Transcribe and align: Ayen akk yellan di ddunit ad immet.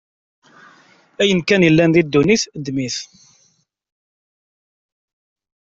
Ayen 1.21 1.41
akk 1.41 1.49
yellan 1.65 1.91
di 1.95 2.01
ddunit 2.05 2.43
ad 2.57 2.65
immet. 2.69 2.95